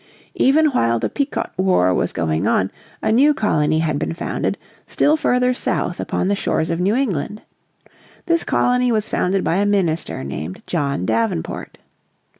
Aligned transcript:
Even 0.33 0.65
while 0.71 0.97
the 0.97 1.11
Pequot 1.11 1.51
war 1.57 1.93
was 1.93 2.11
going 2.11 2.47
on 2.47 2.71
a 3.03 3.11
new 3.11 3.35
colony 3.35 3.77
had 3.81 3.99
been 3.99 4.15
founded, 4.15 4.57
still 4.87 5.15
further 5.15 5.53
south 5.53 5.99
upon 5.99 6.27
the 6.27 6.35
shores 6.35 6.71
of 6.71 6.79
New 6.79 6.95
England. 6.95 7.43
This 8.25 8.43
colony 8.43 8.91
was 8.91 9.07
founded 9.09 9.43
by 9.43 9.57
a 9.57 9.65
minister 9.67 10.23
named 10.23 10.63
John 10.65 11.05
Davenport. 11.05 11.77